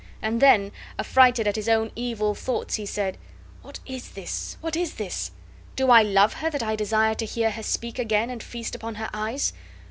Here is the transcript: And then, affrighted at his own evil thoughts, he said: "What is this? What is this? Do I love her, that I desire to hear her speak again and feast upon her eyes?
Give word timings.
And 0.19 0.41
then, 0.41 0.71
affrighted 0.97 1.47
at 1.47 1.55
his 1.55 1.69
own 1.69 1.91
evil 1.95 2.33
thoughts, 2.33 2.73
he 2.73 2.87
said: 2.87 3.19
"What 3.61 3.79
is 3.85 4.09
this? 4.09 4.57
What 4.59 4.75
is 4.75 4.95
this? 4.95 5.29
Do 5.75 5.91
I 5.91 6.01
love 6.01 6.33
her, 6.33 6.49
that 6.49 6.63
I 6.63 6.75
desire 6.75 7.13
to 7.13 7.23
hear 7.27 7.51
her 7.51 7.61
speak 7.61 7.99
again 7.99 8.31
and 8.31 8.41
feast 8.41 8.73
upon 8.73 8.95
her 8.95 9.11
eyes? 9.13 9.53